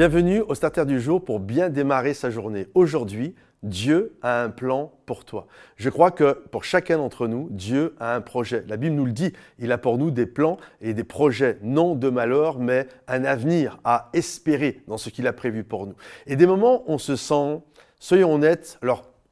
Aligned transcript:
Bienvenue 0.00 0.40
au 0.40 0.54
Starter 0.54 0.86
du 0.86 0.98
jour 0.98 1.22
pour 1.22 1.40
bien 1.40 1.68
démarrer 1.68 2.14
sa 2.14 2.30
journée. 2.30 2.68
Aujourd'hui, 2.72 3.34
Dieu 3.62 4.16
a 4.22 4.42
un 4.42 4.48
plan 4.48 4.94
pour 5.04 5.26
toi. 5.26 5.46
Je 5.76 5.90
crois 5.90 6.10
que 6.10 6.42
pour 6.50 6.64
chacun 6.64 6.96
d'entre 6.96 7.28
nous, 7.28 7.48
Dieu 7.50 7.94
a 8.00 8.14
un 8.14 8.22
projet. 8.22 8.64
La 8.66 8.78
Bible 8.78 8.96
nous 8.96 9.04
le 9.04 9.12
dit, 9.12 9.34
il 9.58 9.70
a 9.72 9.76
pour 9.76 9.98
nous 9.98 10.10
des 10.10 10.24
plans 10.24 10.56
et 10.80 10.94
des 10.94 11.04
projets, 11.04 11.58
non 11.60 11.96
de 11.96 12.08
malheur, 12.08 12.60
mais 12.60 12.88
un 13.08 13.26
avenir 13.26 13.78
à 13.84 14.08
espérer 14.14 14.80
dans 14.88 14.96
ce 14.96 15.10
qu'il 15.10 15.26
a 15.26 15.34
prévu 15.34 15.64
pour 15.64 15.86
nous. 15.86 15.96
Et 16.26 16.34
des 16.34 16.46
moments, 16.46 16.82
on 16.86 16.96
se 16.96 17.14
sent, 17.14 17.60
soyons 17.98 18.32
honnêtes, 18.32 18.78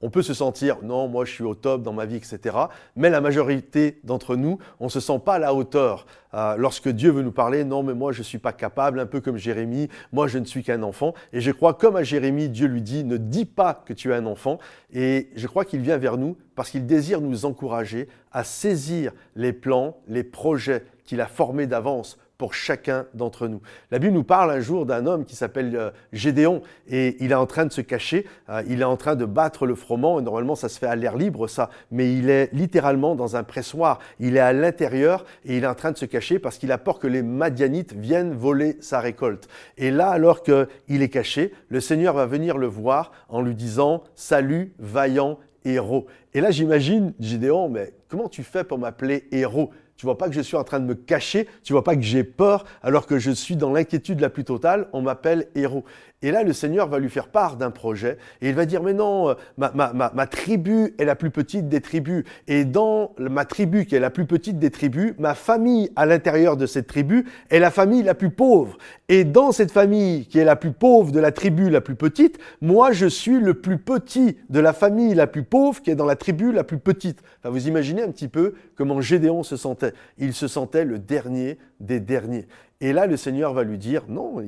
on 0.01 0.11
peut 0.11 0.23
se 0.23 0.35
sentir, 0.35 0.79
non, 0.83 1.09
moi 1.09 1.25
je 1.25 1.33
suis 1.33 1.45
au 1.45 1.55
top 1.55 1.83
dans 1.83 1.93
ma 1.93 2.07
vie, 2.07 2.17
etc. 2.17 2.57
Mais 2.95 3.11
la 3.11 3.21
majorité 3.21 3.99
d'entre 4.05 4.37
nous, 4.37 4.59
on 4.79 4.85
ne 4.85 4.91
se 4.91 5.01
sent 5.01 5.21
pas 5.25 5.35
à 5.35 5.39
la 5.39 5.55
hauteur. 5.55 6.07
Euh, 6.35 6.57
lorsque 6.57 6.89
Dieu 6.89 7.11
veut 7.11 7.23
nous 7.23 7.33
parler, 7.33 7.65
non, 7.65 7.83
mais 7.83 7.95
moi 7.95 8.13
je 8.13 8.19
ne 8.19 8.25
suis 8.25 8.39
pas 8.39 8.53
capable, 8.53 9.01
un 9.01 9.07
peu 9.07 9.21
comme 9.21 9.39
Jérémie, 9.39 9.89
moi 10.13 10.29
je 10.29 10.39
ne 10.39 10.45
suis 10.45 10.63
qu'un 10.63 10.83
enfant. 10.83 11.15
Et 11.33 11.41
je 11.41 11.51
crois, 11.51 11.75
comme 11.75 11.97
à 11.97 12.05
Jérémie, 12.05 12.49
Dieu 12.49 12.69
lui 12.69 12.83
dit, 12.83 13.03
ne 13.03 13.17
dis 13.17 13.45
pas 13.45 13.75
que 13.75 13.93
tu 13.93 14.13
es 14.13 14.15
un 14.15 14.27
enfant. 14.27 14.59
Et 14.93 15.31
je 15.35 15.47
crois 15.49 15.65
qu'il 15.65 15.81
vient 15.81 15.99
vers 15.99 16.17
nous 16.17 16.37
parce 16.55 16.71
qu'il 16.71 16.87
désire 16.87 17.21
nous 17.21 17.45
encourager 17.45 18.09
à 18.31 18.45
saisir 18.45 19.13
les 19.35 19.53
plans, 19.53 19.97
les 20.07 20.23
projets 20.23 20.85
qu'il 21.05 21.21
a 21.21 21.27
formés 21.27 21.67
d'avance 21.67 22.19
pour 22.39 22.55
chacun 22.55 23.07
d'entre 23.15 23.49
nous. 23.49 23.61
La 23.91 23.99
Bible 23.99 24.15
nous 24.15 24.23
parle 24.23 24.53
un 24.53 24.61
jour 24.61 24.87
d'un 24.87 25.07
homme 25.07 25.25
qui 25.25 25.35
s'appelle 25.35 25.75
euh, 25.75 25.91
Gédéon 26.13 26.63
et 26.89 27.17
il 27.19 27.33
est 27.33 27.35
en 27.35 27.47
train 27.47 27.67
de 27.67 27.73
se 27.73 27.81
cacher, 27.81 28.27
euh, 28.49 28.63
il 28.69 28.81
est 28.81 28.85
en 28.85 28.97
train 28.97 29.17
de 29.17 29.25
battre 29.25 29.67
le 29.67 29.75
froment 29.75 30.21
et 30.21 30.23
normalement 30.23 30.55
ça 30.55 30.69
se 30.69 30.79
fait 30.79 30.87
à 30.87 30.95
l'air 30.95 31.17
libre 31.17 31.49
ça, 31.49 31.69
mais 31.91 32.15
il 32.15 32.31
est 32.31 32.49
littéralement 32.53 33.17
dans 33.17 33.35
un 33.35 33.43
pressoir, 33.43 33.99
il 34.21 34.37
est 34.37 34.41
à 34.41 34.53
l'intérieur 34.53 35.27
et 35.45 35.57
il 35.57 35.65
est 35.65 35.67
en 35.67 35.75
train 35.75 35.91
de 35.91 35.99
se 35.99 36.05
cacher 36.05 36.39
parce 36.39 36.59
qu'il 36.59 36.71
a 36.71 36.79
peur 36.79 37.01
que 37.01 37.09
les 37.09 37.23
Madianites 37.23 37.93
viennent 37.95 38.35
voler 38.35 38.77
sa 38.81 39.01
récolte. 39.01 39.49
Et 39.77 39.91
là 39.91 40.09
alors 40.09 40.45
qu'il 40.45 41.03
est 41.03 41.09
caché, 41.09 41.53
le 41.69 41.81
Seigneur 41.81 42.15
va 42.15 42.27
venir 42.27 42.57
le 42.57 42.69
voir 42.69 43.11
en 43.29 43.43
lui 43.43 43.57
disant 43.57 44.05
"Salut 44.15 44.73
vaillant 44.79 45.41
héros." 45.65 46.07
Et 46.35 46.41
là 46.41 46.53
j'imagine 46.53 47.15
Gédéon, 47.19 47.69
mais 47.69 47.95
comment 48.09 48.29
tu 48.29 48.45
fais 48.45 48.63
pour 48.63 48.79
m'appeler 48.79 49.27
héros? 49.33 49.73
Tu 49.99 50.07
vois 50.07 50.17
pas 50.17 50.29
que 50.29 50.35
je 50.35 50.41
suis 50.41 50.57
en 50.57 50.63
train 50.63 50.79
de 50.79 50.87
me 50.87 50.95
cacher, 50.95 51.49
tu 51.65 51.73
vois 51.73 51.83
pas 51.83 51.97
que 51.97 52.03
j'ai 52.03 52.23
peur 52.23 52.65
alors 52.83 53.05
que 53.05 53.19
je 53.19 53.33
suis 53.33 53.57
dans 53.57 53.73
l'inquiétude 53.73 54.21
la 54.21 54.31
plus 54.31 54.45
totale, 54.45 54.87
on 54.93 55.03
m'appelle 55.03 55.49
héros. 55.57 55.85
Et 56.21 56.33
là, 56.33 56.43
le 56.43 56.53
Seigneur 56.53 56.89
va 56.89 56.99
lui 56.99 57.11
faire 57.11 57.29
part 57.29 57.57
d'un 57.57 57.71
projet 57.71 58.19
et 58.41 58.49
il 58.49 58.55
va 58.55 58.67
dire, 58.67 58.83
mais 58.83 58.93
non, 58.93 59.31
euh, 59.31 59.35
ma, 59.57 60.27
tribu 60.27 60.95
est 60.99 61.05
la 61.05 61.15
plus 61.15 61.31
petite 61.31 61.69
des 61.69 61.81
tribus. 61.81 62.25
Et 62.49 62.65
dans 62.65 63.13
ma 63.19 63.45
tribu 63.45 63.87
qui 63.87 63.95
est 63.95 64.01
la 64.01 64.11
plus 64.11 64.27
petite 64.27 64.59
des 64.59 64.71
tribus, 64.71 65.15
ma 65.19 65.35
famille 65.35 65.91
à 65.95 66.07
l'intérieur 66.07 66.57
de 66.57 66.67
cette 66.67 66.89
tribu 66.89 67.27
est 67.51 67.61
la 67.61 67.71
famille 67.71 68.03
la 68.03 68.15
plus 68.15 68.31
pauvre. 68.31 68.79
Et 69.09 69.23
dans 69.23 69.53
cette 69.53 69.71
famille 69.71 70.27
qui 70.27 70.41
est 70.41 70.45
la 70.45 70.57
plus 70.57 70.73
pauvre 70.73 71.13
de 71.13 71.21
la 71.21 71.31
tribu 71.31 71.71
la 71.71 71.81
plus 71.81 71.95
petite, 71.95 72.39
moi, 72.61 72.91
je 72.91 73.07
suis 73.07 73.39
le 73.39 73.55
plus 73.55 73.79
petit 73.79 74.39
de 74.49 74.59
la 74.59 74.73
famille 74.73 75.15
la 75.15 75.29
plus 75.29 75.45
pauvre 75.45 75.81
qui 75.83 75.91
est 75.91 75.97
dans 75.97 76.05
la 76.05 76.17
tribu 76.17 76.51
la 76.51 76.65
plus 76.65 76.79
petite. 76.79 77.23
Vous 77.45 77.69
imaginez 77.69 78.03
un 78.03 78.11
petit 78.11 78.29
peu 78.29 78.55
comment 78.75 79.01
Gédéon 79.01 79.45
se 79.45 79.57
sentait. 79.57 79.88
Il 80.19 80.35
se 80.35 80.49
sentait 80.49 80.85
le 80.85 80.99
dernier 80.99 81.59
des 81.81 82.01
derniers. 82.01 82.47
Et 82.81 82.93
là, 82.93 83.07
le 83.07 83.17
Seigneur 83.17 83.53
va 83.53 83.65
lui 83.65 83.79
dire, 83.79 84.05
non, 84.09 84.43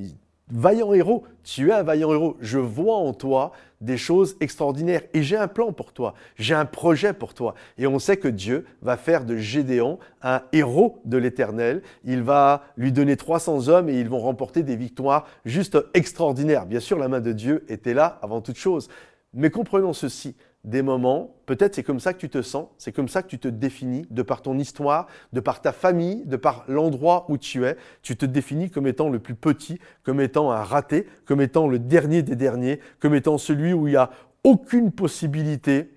vaillant 0.52 0.92
héros, 0.92 1.24
tu 1.44 1.70
es 1.70 1.72
un 1.72 1.82
vaillant 1.82 2.12
héros, 2.12 2.36
je 2.40 2.58
vois 2.58 2.96
en 2.96 3.12
toi 3.12 3.52
des 3.80 3.96
choses 3.96 4.36
extraordinaires 4.40 5.02
et 5.14 5.22
j'ai 5.22 5.36
un 5.36 5.48
plan 5.48 5.72
pour 5.72 5.92
toi, 5.92 6.14
j'ai 6.36 6.54
un 6.54 6.66
projet 6.66 7.12
pour 7.12 7.34
toi. 7.34 7.54
Et 7.78 7.86
on 7.86 7.98
sait 7.98 8.16
que 8.16 8.28
Dieu 8.28 8.66
va 8.82 8.96
faire 8.96 9.24
de 9.24 9.36
Gédéon 9.36 9.98
un 10.22 10.42
héros 10.52 11.00
de 11.04 11.16
l'éternel, 11.16 11.82
il 12.04 12.22
va 12.22 12.64
lui 12.76 12.92
donner 12.92 13.16
300 13.16 13.68
hommes 13.68 13.88
et 13.88 13.98
ils 13.98 14.08
vont 14.08 14.20
remporter 14.20 14.62
des 14.62 14.76
victoires 14.76 15.26
juste 15.44 15.78
extraordinaires. 15.94 16.66
Bien 16.66 16.80
sûr, 16.80 16.98
la 16.98 17.08
main 17.08 17.20
de 17.20 17.32
Dieu 17.32 17.64
était 17.68 17.94
là 17.94 18.18
avant 18.22 18.40
toute 18.40 18.58
chose, 18.58 18.88
mais 19.32 19.50
comprenons 19.50 19.92
ceci, 19.92 20.36
des 20.64 20.82
moments, 20.82 21.36
peut-être 21.46 21.74
c'est 21.74 21.82
comme 21.82 22.00
ça 22.00 22.12
que 22.12 22.18
tu 22.18 22.28
te 22.28 22.42
sens, 22.42 22.68
c'est 22.76 22.92
comme 22.92 23.08
ça 23.08 23.22
que 23.22 23.28
tu 23.28 23.38
te 23.38 23.48
définis, 23.48 24.06
de 24.10 24.22
par 24.22 24.42
ton 24.42 24.58
histoire, 24.58 25.06
de 25.32 25.40
par 25.40 25.62
ta 25.62 25.72
famille, 25.72 26.26
de 26.26 26.36
par 26.36 26.64
l'endroit 26.68 27.24
où 27.30 27.38
tu 27.38 27.64
es, 27.64 27.76
tu 28.02 28.16
te 28.16 28.26
définis 28.26 28.70
comme 28.70 28.86
étant 28.86 29.08
le 29.08 29.18
plus 29.18 29.34
petit, 29.34 29.78
comme 30.02 30.20
étant 30.20 30.50
un 30.50 30.62
raté, 30.62 31.06
comme 31.24 31.40
étant 31.40 31.66
le 31.66 31.78
dernier 31.78 32.22
des 32.22 32.36
derniers, 32.36 32.80
comme 32.98 33.14
étant 33.14 33.38
celui 33.38 33.72
où 33.72 33.88
il 33.88 33.92
n'y 33.92 33.96
a 33.96 34.10
aucune 34.44 34.92
possibilité 34.92 35.90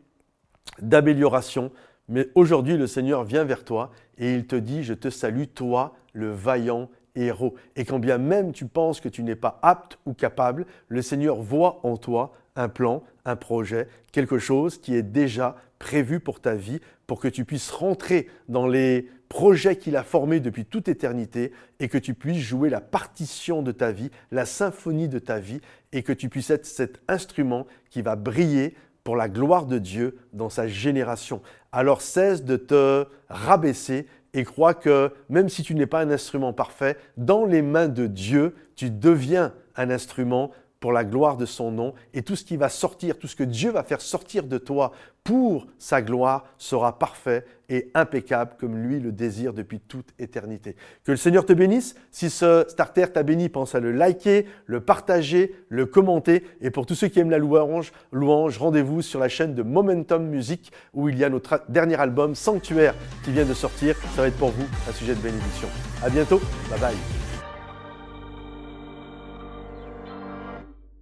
d'amélioration. 0.81 1.72
Mais 2.07 2.30
aujourd'hui, 2.35 2.78
le 2.78 2.88
Seigneur 2.88 3.24
vient 3.25 3.44
vers 3.44 3.66
toi 3.66 3.91
et 4.18 4.34
il 4.34 4.47
te 4.47 4.56
dit, 4.56 4.84
je 4.84 4.94
te 4.94 5.09
salue, 5.09 5.45
toi, 5.53 5.95
le 6.13 6.31
vaillant 6.31 6.90
héros. 7.16 7.56
Et 7.75 7.85
quand 7.85 8.00
bien 8.00 8.18
même 8.18 8.53
tu 8.53 8.66
penses 8.66 9.01
que 9.01 9.09
tu 9.09 9.24
n'es 9.24 9.35
pas 9.35 9.59
apte 9.62 10.00
ou 10.06 10.13
capable, 10.13 10.66
le 10.88 11.01
Seigneur 11.01 11.41
voit 11.41 11.80
en 11.84 11.97
toi 11.97 12.34
un 12.55 12.69
plan, 12.69 13.03
un 13.25 13.35
projet, 13.35 13.87
quelque 14.11 14.37
chose 14.37 14.79
qui 14.79 14.95
est 14.95 15.03
déjà 15.03 15.55
prévu 15.79 16.19
pour 16.19 16.39
ta 16.39 16.55
vie, 16.55 16.79
pour 17.07 17.19
que 17.19 17.27
tu 17.27 17.45
puisses 17.45 17.71
rentrer 17.71 18.29
dans 18.47 18.67
les 18.67 19.09
projets 19.27 19.75
qu'il 19.75 19.95
a 19.95 20.03
formés 20.03 20.39
depuis 20.39 20.63
toute 20.63 20.87
éternité 20.87 21.51
et 21.79 21.87
que 21.87 21.97
tu 21.97 22.13
puisses 22.13 22.37
jouer 22.37 22.69
la 22.69 22.81
partition 22.81 23.63
de 23.63 23.71
ta 23.71 23.91
vie, 23.91 24.11
la 24.31 24.45
symphonie 24.45 25.09
de 25.09 25.19
ta 25.19 25.39
vie 25.39 25.59
et 25.91 26.03
que 26.03 26.13
tu 26.13 26.29
puisses 26.29 26.51
être 26.51 26.65
cet 26.65 27.01
instrument 27.07 27.65
qui 27.89 28.01
va 28.01 28.15
briller 28.15 28.75
pour 29.03 29.15
la 29.15 29.27
gloire 29.27 29.65
de 29.65 29.79
Dieu 29.79 30.17
dans 30.33 30.49
sa 30.49 30.67
génération. 30.67 31.41
Alors 31.71 32.01
cesse 32.01 32.43
de 32.43 32.55
te 32.55 33.05
rabaisser 33.27 34.07
et 34.33 34.43
crois 34.43 34.73
que 34.73 35.11
même 35.29 35.49
si 35.49 35.63
tu 35.63 35.75
n'es 35.75 35.85
pas 35.85 36.01
un 36.01 36.11
instrument 36.11 36.53
parfait, 36.53 36.97
dans 37.17 37.45
les 37.45 37.61
mains 37.61 37.87
de 37.87 38.07
Dieu, 38.07 38.55
tu 38.75 38.89
deviens 38.89 39.53
un 39.75 39.89
instrument 39.89 40.51
pour 40.83 40.91
la 40.91 41.05
gloire 41.05 41.38
de 41.38 41.45
son 41.45 41.71
nom, 41.71 41.94
et 42.13 42.23
tout 42.23 42.35
ce 42.35 42.44
qui 42.44 42.57
va 42.57 42.67
sortir, 42.67 43.17
tout 43.17 43.29
ce 43.29 43.38
que 43.38 43.45
Dieu 43.45 43.71
va 43.71 43.83
faire 43.83 44.01
sortir 44.01 44.44
de 44.44 44.57
toi 44.57 44.91
pour 45.23 45.66
sa 45.77 46.01
gloire 46.01 46.44
sera 46.57 46.99
parfait 46.99 47.45
et 47.69 47.89
impeccable 47.94 48.55
comme 48.59 48.75
lui 48.75 48.99
le 48.99 49.13
désire 49.13 49.53
depuis 49.53 49.79
toute 49.79 50.09
éternité. 50.19 50.75
Que 51.05 51.11
le 51.11 51.17
Seigneur 51.17 51.45
te 51.45 51.53
bénisse. 51.53 51.95
Si 52.11 52.29
ce 52.29 52.66
starter 52.67 53.05
t'a 53.13 53.23
béni, 53.23 53.47
pense 53.47 53.75
à 53.75 53.79
le 53.79 53.94
liker, 53.94 54.45
le 54.66 54.81
partager, 54.81 55.55
le 55.69 55.85
commenter. 55.85 56.44
Et 56.59 56.69
pour 56.69 56.85
tous 56.85 56.95
ceux 56.95 57.07
qui 57.07 57.21
aiment 57.21 57.31
la 57.31 57.38
louange, 57.38 57.94
louange, 58.11 58.57
rendez-vous 58.57 59.01
sur 59.01 59.21
la 59.21 59.29
chaîne 59.29 59.55
de 59.55 59.63
Momentum 59.63 60.27
Music 60.27 60.73
où 60.94 61.07
il 61.07 61.17
y 61.17 61.23
a 61.23 61.29
notre 61.29 61.63
dernier 61.69 61.95
album 61.95 62.35
Sanctuaire 62.35 62.94
qui 63.23 63.31
vient 63.31 63.45
de 63.45 63.53
sortir. 63.53 63.95
Ça 64.17 64.23
va 64.23 64.27
être 64.27 64.35
pour 64.35 64.50
vous 64.50 64.65
un 64.89 64.91
sujet 64.91 65.15
de 65.15 65.21
bénédiction. 65.21 65.69
À 66.03 66.09
bientôt. 66.09 66.41
Bye 66.69 66.79
bye. 66.81 67.22